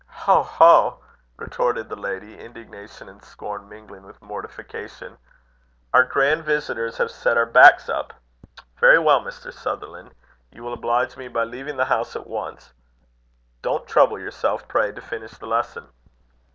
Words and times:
"Ho! 0.25 0.41
ho!" 0.41 0.97
resnorted 1.37 1.87
the 1.87 1.95
lady, 1.95 2.35
indignation 2.39 3.07
and 3.07 3.23
scorn 3.23 3.69
mingling 3.69 4.01
with 4.01 4.19
mortification; 4.19 5.15
"our 5.93 6.03
grand 6.05 6.43
visitors 6.43 6.97
have 6.97 7.11
set 7.11 7.37
our 7.37 7.45
backs 7.45 7.87
up. 7.87 8.11
Very 8.79 8.97
well, 8.97 9.21
Mr. 9.21 9.53
Sutherland, 9.53 10.15
you 10.51 10.63
will 10.63 10.73
oblige 10.73 11.17
me 11.17 11.27
by 11.27 11.43
leaving 11.43 11.77
the 11.77 11.85
house 11.85 12.15
at 12.15 12.25
once. 12.25 12.73
Don't 13.61 13.85
trouble 13.87 14.17
yourself, 14.19 14.67
pray, 14.67 14.91
to 14.91 15.01
finish 15.01 15.33
the 15.37 15.45
lesson. 15.45 15.87